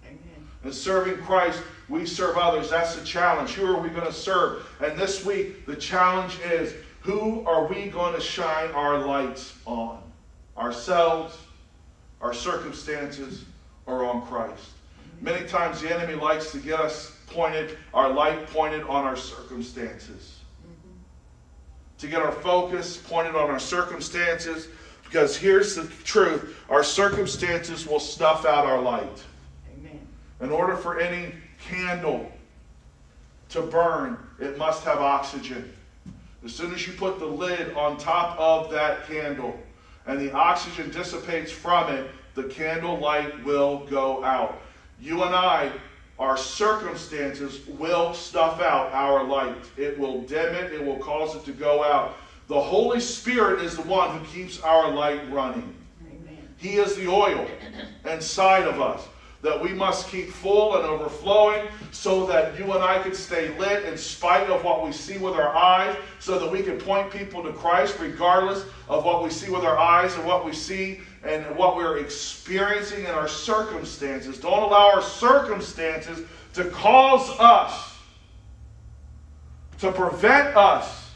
Amen. 0.06 0.48
In 0.66 0.74
serving 0.74 1.18
Christ, 1.24 1.62
we 1.88 2.06
serve 2.06 2.38
others. 2.38 2.70
That's 2.70 2.96
the 2.96 3.06
challenge. 3.06 3.52
Who 3.54 3.66
are 3.66 3.80
we 3.80 3.90
going 3.90 4.08
to 4.08 4.14
serve? 4.14 4.68
And 4.82 5.00
this 5.00 5.24
week, 5.24 5.66
the 5.66 5.76
challenge 5.76 6.38
is 6.40 6.74
who 7.00 7.46
are 7.46 7.66
we 7.66 7.88
going 7.88 8.14
to 8.16 8.22
shine 8.22 8.72
our 8.72 8.98
lights 8.98 9.54
on? 9.66 10.02
Ourselves, 10.58 11.38
our 12.22 12.34
circumstances, 12.34 13.46
or 13.86 14.04
on 14.04 14.26
Christ? 14.26 14.70
Many 15.22 15.48
times 15.48 15.82
the 15.82 15.94
enemy 15.94 16.16
likes 16.16 16.52
to 16.52 16.58
get 16.58 16.80
us 16.80 17.18
pointed, 17.28 17.78
our 17.94 18.10
light 18.10 18.48
pointed 18.48 18.84
on 18.84 19.06
our 19.06 19.16
circumstances. 19.16 20.35
To 22.00 22.08
get 22.08 22.22
our 22.22 22.32
focus 22.32 22.98
pointed 22.98 23.36
on 23.36 23.50
our 23.50 23.60
circumstances, 23.60 24.68
because 25.04 25.38
here's 25.38 25.76
the 25.76 25.88
truth 26.04 26.56
our 26.70 26.84
circumstances 26.84 27.88
will 27.88 28.00
snuff 28.00 28.46
out 28.46 28.66
our 28.66 28.82
light. 28.82 29.24
Amen. 29.78 30.00
In 30.42 30.50
order 30.50 30.76
for 30.76 31.00
any 31.00 31.34
candle 31.60 32.30
to 33.50 33.62
burn, 33.62 34.18
it 34.40 34.58
must 34.58 34.84
have 34.84 35.00
oxygen. 35.00 35.72
As 36.44 36.54
soon 36.54 36.74
as 36.74 36.86
you 36.86 36.94
put 36.94 37.18
the 37.20 37.26
lid 37.26 37.74
on 37.74 37.98
top 37.98 38.38
of 38.38 38.70
that 38.72 39.08
candle 39.08 39.58
and 40.06 40.20
the 40.20 40.32
oxygen 40.34 40.92
dissipates 40.92 41.52
from 41.52 41.92
it, 41.94 42.10
the 42.36 42.44
candle 42.44 43.00
light 43.00 43.44
will 43.44 43.86
go 43.86 44.24
out. 44.24 44.62
You 45.00 45.24
and 45.24 45.34
I, 45.34 45.72
our 46.18 46.38
circumstances 46.38 47.68
will 47.68 48.14
stuff 48.14 48.62
out 48.62 48.92
our 48.94 49.24
light. 49.24 49.66
It 49.78 50.00
will 50.00 50.22
dim 50.22 50.56
it, 50.56 50.72
it 50.72 50.84
will 50.84 51.00
cause 51.00 51.36
it 51.36 51.44
to 51.46 51.52
go 51.52 51.84
out. 51.84 52.16
The 52.48 52.60
Holy 52.60 53.00
Spirit 53.00 53.62
is 53.62 53.76
the 53.76 53.84
one 53.84 54.18
who 54.18 54.26
keeps 54.26 54.62
our 54.62 54.90
light 54.92 55.22
running. 55.32 55.76
Amen. 56.08 56.38
He 56.58 56.76
is 56.76 56.96
the 56.96 57.08
oil 57.08 57.46
inside 58.06 58.68
of 58.68 58.80
us 58.80 59.08
that 59.46 59.62
we 59.62 59.70
must 59.70 60.08
keep 60.08 60.32
full 60.32 60.76
and 60.76 60.86
overflowing 60.86 61.68
so 61.92 62.26
that 62.26 62.58
you 62.58 62.74
and 62.74 62.84
I 62.84 63.02
can 63.04 63.14
stay 63.14 63.56
lit 63.60 63.86
in 63.86 63.96
spite 63.96 64.50
of 64.50 64.64
what 64.64 64.84
we 64.84 64.92
see 64.92 65.20
with 65.20 65.36
our 65.36 65.56
eyes, 65.56 65.96
so 66.20 66.40
that 66.40 66.52
we 66.52 66.64
can 66.64 66.80
point 66.80 67.12
people 67.12 67.44
to 67.44 67.54
Christ 67.54 67.98
regardless 68.00 68.66
of 68.90 69.06
what 69.06 69.24
we 69.24 69.30
see 69.30 69.52
with 69.52 69.64
our 69.64 69.78
eyes 69.78 70.16
and 70.16 70.26
what 70.26 70.44
we 70.44 70.52
see 70.52 71.00
and 71.24 71.44
what 71.56 71.76
we're 71.76 72.00
experiencing 72.00 73.02
in 73.02 73.12
our 73.12 73.28
circumstances. 73.28 74.40
Don't 74.40 74.64
allow 74.64 74.92
our 74.96 75.04
circumstances 75.04 76.28
to 76.54 76.66
cause 76.66 77.30
us, 77.40 77.96
to 79.80 79.92
prevent 79.92 80.58
us 80.58 81.12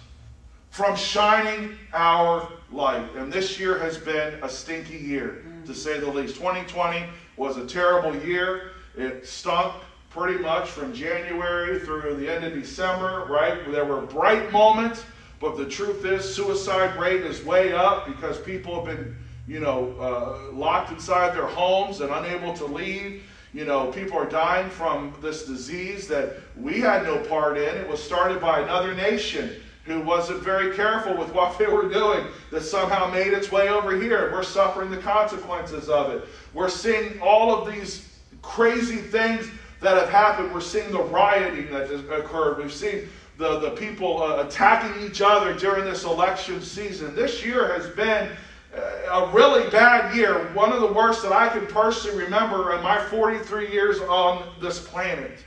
from 0.69 0.95
shining 0.95 1.75
our 1.93 2.47
light. 2.71 3.09
And 3.15 3.33
this 3.33 3.59
year 3.59 3.79
has 3.79 3.97
been 3.97 4.35
a 4.43 4.49
stinky 4.49 4.97
year, 4.97 5.43
to 5.65 5.73
say 5.73 5.99
the 5.99 6.09
least. 6.09 6.35
2020 6.35 7.05
was 7.39 7.57
a 7.57 7.65
terrible 7.65 8.15
year. 8.17 8.71
It 8.95 9.25
stunk 9.25 9.73
pretty 10.09 10.37
much 10.43 10.69
from 10.69 10.93
January 10.93 11.79
through 11.79 12.17
the 12.17 12.29
end 12.29 12.43
of 12.43 12.53
December, 12.53 13.25
right? 13.29 13.71
There 13.71 13.85
were 13.85 14.01
bright 14.01 14.51
moments, 14.51 15.03
but 15.39 15.55
the 15.55 15.65
truth 15.65 16.03
is, 16.03 16.35
suicide 16.35 16.99
rate 16.99 17.21
is 17.21 17.43
way 17.43 17.71
up 17.71 18.05
because 18.05 18.37
people 18.39 18.75
have 18.75 18.97
been 18.97 19.15
you 19.47 19.59
know, 19.59 19.95
uh, 19.99 20.53
locked 20.53 20.91
inside 20.91 21.35
their 21.35 21.47
homes 21.47 22.01
and 22.01 22.11
unable 22.11 22.53
to 22.53 22.65
leave. 22.65 23.23
You 23.51 23.65
know, 23.65 23.91
people 23.91 24.15
are 24.15 24.29
dying 24.29 24.69
from 24.69 25.15
this 25.21 25.45
disease 25.45 26.07
that 26.07 26.35
we 26.55 26.79
had 26.79 27.01
no 27.03 27.17
part 27.17 27.57
in. 27.57 27.75
It 27.75 27.87
was 27.87 28.01
started 28.01 28.39
by 28.39 28.59
another 28.59 28.93
nation 28.93 29.55
who 29.89 30.01
wasn't 30.01 30.41
very 30.43 30.75
careful 30.75 31.17
with 31.17 31.33
what 31.33 31.57
they 31.57 31.65
were 31.65 31.89
doing 31.89 32.25
that 32.51 32.61
somehow 32.61 33.09
made 33.09 33.33
its 33.33 33.51
way 33.51 33.69
over 33.69 33.99
here. 33.99 34.31
We're 34.31 34.43
suffering 34.43 34.91
the 34.91 34.97
consequences 34.97 35.89
of 35.89 36.11
it. 36.11 36.27
We're 36.53 36.69
seeing 36.69 37.19
all 37.21 37.55
of 37.55 37.73
these 37.73 38.07
crazy 38.43 38.97
things 38.97 39.49
that 39.81 39.97
have 39.97 40.09
happened. 40.09 40.53
We're 40.53 40.61
seeing 40.61 40.91
the 40.91 41.01
rioting 41.01 41.71
that 41.71 41.89
has 41.89 42.01
occurred. 42.01 42.59
We've 42.59 42.71
seen 42.71 43.09
the, 43.37 43.59
the 43.59 43.71
people 43.71 44.21
uh, 44.21 44.45
attacking 44.45 45.03
each 45.03 45.21
other 45.21 45.53
during 45.53 45.85
this 45.85 46.03
election 46.03 46.61
season. 46.61 47.15
This 47.15 47.43
year 47.43 47.73
has 47.73 47.87
been 47.95 48.29
uh, 48.75 49.25
a 49.25 49.33
really 49.33 49.67
bad 49.71 50.15
year, 50.15 50.53
one 50.53 50.71
of 50.71 50.81
the 50.81 50.93
worst 50.93 51.23
that 51.23 51.31
I 51.31 51.49
can 51.49 51.65
personally 51.65 52.23
remember 52.23 52.75
in 52.75 52.83
my 52.83 53.03
43 53.05 53.71
years 53.71 53.99
on 54.01 54.49
this 54.61 54.79
planet. 54.87 55.39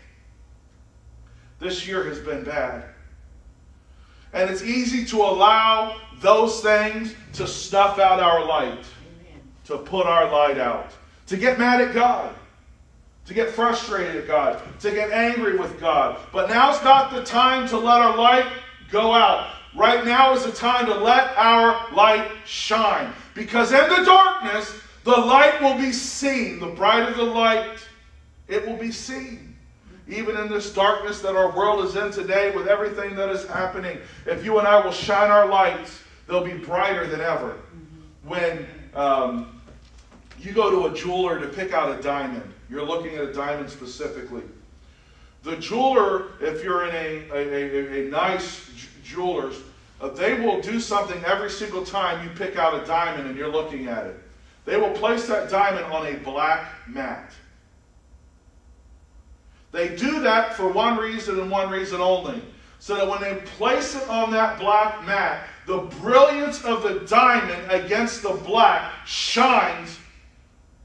This 1.61 1.87
year 1.87 2.03
has 2.09 2.19
been 2.19 2.43
bad. 2.43 2.92
And 4.33 4.51
it's 4.51 4.63
easy 4.63 5.05
to 5.07 5.17
allow 5.19 6.01
those 6.21 6.61
things 6.61 7.15
to 7.35 7.47
snuff 7.47 7.99
out 7.99 8.21
our 8.21 8.45
light, 8.47 8.85
to 9.65 9.79
put 9.79 10.07
our 10.07 10.31
light 10.31 10.59
out, 10.59 10.93
to 11.27 11.37
get 11.37 11.59
mad 11.59 11.81
at 11.81 11.95
God, 11.95 12.35
to 13.27 13.35
get 13.35 13.51
frustrated 13.51 14.17
at 14.17 14.27
God, 14.27 14.63
to 14.81 14.91
get 14.91 15.11
angry 15.11 15.57
with 15.59 15.79
God. 15.79 16.19
But 16.33 16.49
now's 16.49 16.83
not 16.83 17.13
the 17.13 17.25
time 17.25 17.69
to 17.69 17.79
let 17.79 18.01
our 18.01 18.17
light 18.17 18.47
go 18.91 19.13
out. 19.13 19.55
Right 19.75 20.05
now 20.05 20.35
is 20.35 20.45
the 20.45 20.53
time 20.53 20.87
to 20.87 20.95
let 20.95 21.37
our 21.37 21.93
light 21.93 22.31
shine. 22.45 23.13
Because 23.35 23.73
in 23.73 23.89
the 23.89 24.05
darkness, 24.05 24.81
the 25.05 25.11
light 25.11 25.61
will 25.61 25.77
be 25.77 25.93
seen. 25.93 26.61
The 26.61 26.69
brighter 26.69 27.15
the 27.15 27.23
light, 27.23 27.79
it 28.49 28.67
will 28.67 28.77
be 28.77 28.93
seen 28.93 29.52
even 30.09 30.37
in 30.37 30.49
this 30.49 30.73
darkness 30.73 31.21
that 31.21 31.37
our 31.37 31.55
world 31.57 31.85
is 31.85 31.97
in 31.97 32.11
today 32.11 32.55
with 32.55 32.67
everything 32.67 33.15
that 33.17 33.29
is 33.29 33.47
happening, 33.47 33.99
if 34.27 34.45
you 34.45 34.59
and 34.59 34.67
I 34.67 34.85
will 34.85 34.93
shine 34.93 35.31
our 35.31 35.47
lights, 35.47 36.01
they'll 36.27 36.45
be 36.45 36.55
brighter 36.55 37.07
than 37.07 37.21
ever. 37.21 37.57
When 38.25 38.67
um, 38.95 39.61
you 40.39 40.53
go 40.53 40.71
to 40.71 40.93
a 40.93 40.97
jeweler 40.97 41.39
to 41.41 41.47
pick 41.49 41.73
out 41.73 41.99
a 41.99 42.03
diamond, 42.03 42.53
you're 42.69 42.85
looking 42.85 43.15
at 43.15 43.25
a 43.25 43.33
diamond 43.33 43.71
specifically. 43.71 44.43
The 45.43 45.57
jeweler, 45.57 46.33
if 46.41 46.63
you're 46.63 46.87
in 46.87 46.95
a, 46.95 47.29
a, 47.31 48.03
a, 48.03 48.07
a 48.07 48.11
nice 48.11 48.71
jeweler's, 49.05 49.57
uh, 50.01 50.09
they 50.09 50.35
will 50.35 50.61
do 50.61 50.81
something 50.81 51.23
every 51.25 51.51
single 51.51 51.85
time 51.85 52.27
you 52.27 52.35
pick 52.35 52.57
out 52.57 52.81
a 52.81 52.85
diamond 52.87 53.29
and 53.29 53.37
you're 53.37 53.51
looking 53.51 53.87
at 53.87 54.07
it. 54.07 54.19
They 54.65 54.77
will 54.77 54.91
place 54.91 55.27
that 55.27 55.51
diamond 55.51 55.87
on 55.87 56.07
a 56.07 56.17
black 56.19 56.73
mat. 56.89 57.33
They 59.73 59.97
do 59.97 60.21
that 60.21 60.55
for 60.55 60.69
one 60.69 60.99
reason 60.99 61.41
and 61.41 61.51
one 61.51 61.71
reason 61.71 62.01
only. 62.01 62.41
So 62.79 62.97
that 62.97 63.09
when 63.09 63.21
they 63.21 63.41
place 63.57 63.95
it 63.95 64.09
on 64.09 64.31
that 64.33 64.59
black 64.59 65.05
mat, 65.07 65.49
the 65.67 65.79
brilliance 66.01 66.65
of 66.65 66.83
the 66.83 67.01
diamond 67.07 67.71
against 67.71 68.23
the 68.23 68.33
black 68.33 68.93
shines 69.07 69.99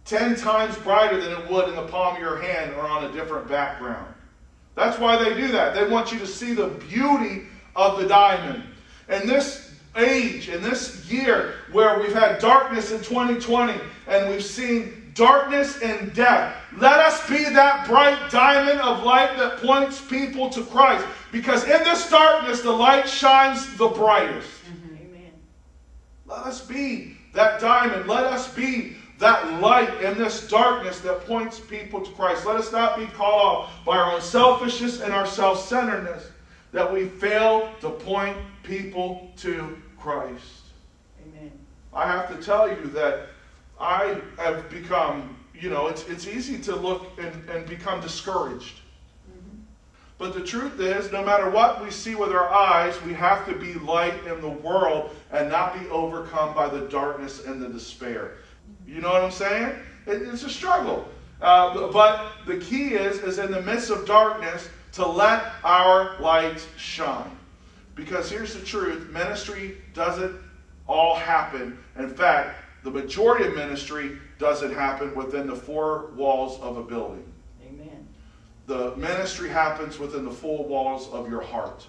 10 0.06 0.36
times 0.36 0.78
brighter 0.78 1.20
than 1.20 1.32
it 1.34 1.50
would 1.50 1.68
in 1.68 1.76
the 1.76 1.88
palm 1.88 2.16
of 2.16 2.22
your 2.22 2.42
hand 2.42 2.74
or 2.76 2.82
on 2.82 3.06
a 3.06 3.12
different 3.12 3.48
background. 3.48 4.14
That's 4.76 5.00
why 5.00 5.22
they 5.22 5.36
do 5.36 5.52
that. 5.52 5.74
They 5.74 5.90
want 5.90 6.12
you 6.12 6.20
to 6.20 6.28
see 6.28 6.54
the 6.54 6.68
beauty 6.68 7.48
of 7.76 8.00
the 8.00 8.08
diamond. 8.08 8.64
And 9.10 9.28
this 9.28 9.74
age, 9.98 10.50
in 10.50 10.62
this 10.62 11.10
year 11.10 11.56
where 11.72 12.00
we've 12.00 12.14
had 12.14 12.40
darkness 12.40 12.92
in 12.92 13.00
2020 13.00 13.74
and 14.08 14.30
we've 14.30 14.44
seen 14.44 14.97
darkness 15.18 15.82
and 15.82 16.14
death. 16.14 16.56
Let 16.78 17.00
us 17.00 17.28
be 17.28 17.44
that 17.44 17.88
bright 17.88 18.30
diamond 18.30 18.80
of 18.80 19.04
light 19.04 19.36
that 19.38 19.58
points 19.58 20.00
people 20.00 20.50
to 20.52 20.64
Christ. 20.64 21.06
Because 21.32 21.64
in 21.64 21.84
this 21.84 22.10
darkness, 22.10 22.62
the 22.62 22.72
light 22.72 23.10
shines 23.10 23.76
the 23.78 23.88
brightest. 23.88 24.50
Amen. 24.68 25.32
Let 26.26 26.40
us 26.40 26.66
be 26.66 27.18
that 27.34 27.60
diamond. 27.60 28.08
Let 28.08 28.26
us 28.26 28.54
be 28.54 28.96
that 29.20 29.60
light 29.60 30.02
in 30.04 30.18
this 30.18 30.48
darkness 30.48 31.00
that 31.02 31.26
points 31.26 31.60
people 31.60 32.02
to 32.02 32.12
Christ. 32.12 32.46
Let 32.46 32.56
us 32.56 32.72
not 32.72 32.98
be 32.98 33.08
caught 33.08 33.34
off 33.34 33.86
by 33.86 33.98
our 33.98 34.14
own 34.14 34.22
selfishness 34.22 35.02
and 35.02 35.12
our 35.12 35.26
self 35.26 35.68
centeredness 35.68 36.30
that 36.72 36.92
we 36.92 37.08
fail 37.08 37.72
to 37.82 37.90
point 37.90 38.38
people 38.62 39.32
to 39.38 39.82
Christ. 40.00 40.66
Amen. 41.26 41.52
I 41.94 42.06
have 42.06 42.30
to 42.36 42.44
tell 42.44 42.70
you 42.70 42.88
that 42.94 43.30
I 43.80 44.20
have 44.38 44.70
become, 44.70 45.38
you 45.54 45.70
know, 45.70 45.88
it's, 45.88 46.08
it's 46.08 46.28
easy 46.28 46.60
to 46.64 46.76
look 46.76 47.08
and, 47.20 47.50
and 47.50 47.68
become 47.68 48.02
discouraged. 48.02 48.80
Mm-hmm. 49.30 49.60
But 50.18 50.34
the 50.34 50.44
truth 50.44 50.80
is, 50.80 51.12
no 51.12 51.24
matter 51.24 51.50
what 51.50 51.84
we 51.84 51.92
see 51.92 52.16
with 52.16 52.32
our 52.32 52.50
eyes, 52.50 53.02
we 53.04 53.14
have 53.14 53.46
to 53.48 53.56
be 53.56 53.76
light 53.76 54.16
in 54.26 54.42
the 54.42 54.50
world 54.50 55.16
and 55.32 55.50
not 55.50 55.80
be 55.80 55.88
overcome 55.90 56.54
by 56.56 56.68
the 56.68 56.88
darkness 56.88 57.46
and 57.46 57.62
the 57.62 57.70
despair. 57.70 58.38
You 58.88 59.02
know 59.02 59.12
what 59.12 59.24
I'm 59.24 59.32
saying? 59.32 59.76
It, 60.06 60.22
it's 60.24 60.44
a 60.44 60.50
struggle. 60.50 61.08
Uh, 61.42 61.92
but 61.92 62.32
the 62.46 62.58
key 62.58 62.96
is, 62.96 63.20
is 63.20 63.38
in 63.38 63.52
the 63.52 63.62
midst 63.62 63.92
of 63.92 64.08
darkness, 64.08 64.70
to 64.94 65.06
let 65.06 65.54
our 65.64 66.20
light 66.20 66.66
shine. 66.78 67.30
Because 67.94 68.32
here's 68.32 68.56
the 68.56 68.66
truth 68.66 69.10
ministry 69.12 69.78
doesn't 69.94 70.36
all 70.88 71.16
happen. 71.16 71.78
In 72.00 72.10
fact, 72.10 72.56
the 72.84 72.92
majority 72.92 73.46
of 73.46 73.56
ministry 73.56 74.18
doesn't 74.40 74.74
happen 74.74 75.14
within 75.16 75.48
the 75.48 75.56
four 75.56 76.12
walls 76.16 76.60
of 76.62 76.78
a 76.78 76.84
building. 76.84 77.24
Amen. 77.66 78.08
The 78.68 78.96
ministry 78.96 79.50
happens 79.50 80.00
within 80.00 80.26
the 80.26 80.32
four 80.32 80.66
walls 80.66 81.10
of 81.10 81.30
your 81.30 81.42
heart. 81.42 81.86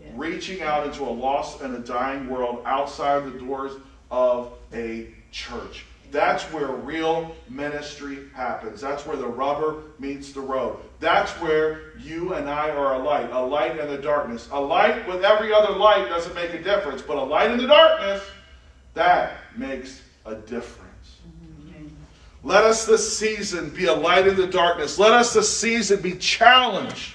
Yeah. 0.00 0.08
Reaching 0.14 0.62
out 0.62 0.86
into 0.86 1.02
a 1.04 1.10
lost 1.10 1.60
and 1.60 1.74
a 1.74 1.78
dying 1.78 2.28
world 2.28 2.62
outside 2.64 3.24
the 3.24 3.38
doors 3.38 3.72
of 4.10 4.52
a 4.72 5.08
church. 5.30 5.84
That's 6.12 6.44
where 6.44 6.68
real 6.68 7.34
ministry 7.48 8.28
happens. 8.34 8.80
That's 8.80 9.04
where 9.04 9.16
the 9.16 9.26
rubber 9.26 9.82
meets 9.98 10.32
the 10.32 10.40
road. 10.40 10.78
That's 11.00 11.32
where 11.32 11.96
you 11.98 12.34
and 12.34 12.48
I 12.48 12.70
are 12.70 12.94
a 12.94 12.98
light, 12.98 13.30
a 13.30 13.40
light 13.40 13.78
in 13.78 13.88
the 13.88 13.98
darkness. 13.98 14.48
A 14.52 14.60
light 14.60 15.06
with 15.08 15.24
every 15.24 15.52
other 15.52 15.76
light 15.76 16.08
doesn't 16.08 16.34
make 16.34 16.54
a 16.54 16.62
difference, 16.62 17.02
but 17.02 17.16
a 17.16 17.22
light 17.22 17.50
in 17.50 17.58
the 17.58 17.66
darkness 17.66 18.22
that 18.94 19.36
makes 19.58 20.02
a 20.24 20.34
difference. 20.34 21.16
Mm-hmm. 21.28 21.88
Let 22.42 22.64
us 22.64 22.84
this 22.86 23.18
season 23.18 23.70
be 23.70 23.86
a 23.86 23.94
light 23.94 24.26
in 24.26 24.36
the 24.36 24.46
darkness. 24.46 24.98
Let 24.98 25.12
us 25.12 25.34
this 25.34 25.54
season 25.54 26.00
be 26.00 26.16
challenged 26.16 27.14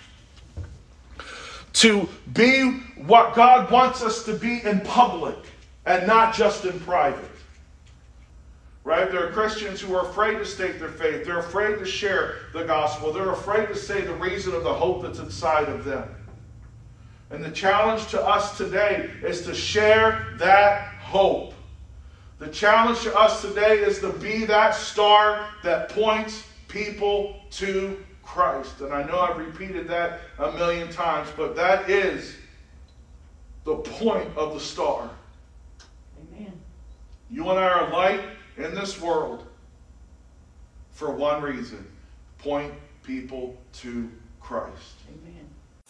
to 1.74 2.08
be 2.34 2.72
what 2.98 3.34
God 3.34 3.72
wants 3.72 4.04
us 4.04 4.24
to 4.26 4.34
be 4.34 4.64
in 4.64 4.82
public 4.82 5.38
and 5.86 6.06
not 6.06 6.34
just 6.34 6.66
in 6.66 6.80
private. 6.82 7.26
Right? 8.84 9.12
There 9.12 9.28
are 9.28 9.32
Christians 9.32 9.80
who 9.80 9.96
are 9.96 10.10
afraid 10.10 10.40
to 10.40 10.46
state 10.46 10.80
their 10.80 10.90
faith. 10.90 11.26
They're 11.26 11.40
afraid 11.40 11.78
to 11.80 11.86
share 11.86 12.38
the 12.52 12.64
gospel. 12.64 13.14
They're 13.14 13.32
afraid 13.32 13.68
to 13.68 13.76
say 13.76 14.02
the 14.02 14.16
reason 14.16 14.54
of 14.56 14.64
the 14.64 14.74
hope 14.74 15.04
that's 15.04 15.20
inside 15.20 15.70
of 15.70 15.86
them. 15.86 16.10
And 17.30 17.44
the 17.44 17.52
challenge 17.52 18.08
to 18.08 18.22
us 18.22 18.58
today 18.58 19.10
is 19.24 19.44
to 19.44 19.54
share 19.54 20.36
that 20.38 20.88
hope 20.96 21.54
the 22.42 22.48
challenge 22.48 23.02
to 23.02 23.16
us 23.16 23.44
today 23.44 23.78
is 23.78 24.00
to 24.00 24.12
be 24.14 24.46
that 24.46 24.74
star 24.74 25.48
that 25.62 25.90
points 25.90 26.44
people 26.68 27.40
to 27.52 28.04
Christ. 28.24 28.82
And 28.82 28.92
I 28.92 29.04
know 29.04 29.20
I've 29.20 29.38
repeated 29.38 29.88
that 29.90 30.22
a 30.40 30.52
million 30.54 30.92
times, 30.92 31.30
but 31.38 31.56
that 31.56 31.88
is 31.88 32.36
the 33.64 33.76
point 33.76 34.28
of 34.36 34.56
the 34.56 34.60
star. 34.60 35.08
Amen. 36.34 36.52
You 37.30 37.48
and 37.52 37.60
I 37.60 37.64
are 37.64 37.94
light 37.94 38.22
in 38.58 38.74
this 38.74 39.00
world 39.00 39.46
for 40.90 41.12
one 41.12 41.44
reason 41.44 41.86
point 42.40 42.74
people 43.04 43.56
to 43.74 44.10
Christ. 44.40 44.96
Amen. 45.08 45.31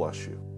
bless 0.00 0.26
you. 0.26 0.49